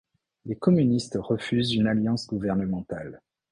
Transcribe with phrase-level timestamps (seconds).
[0.45, 3.21] Les communistes refusent une alliance gouvernementale.